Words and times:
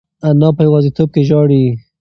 انا 0.27 0.49
په 0.57 0.61
یوازیتوب 0.67 1.09
کې 1.13 1.21
ژاړي. 1.29 1.63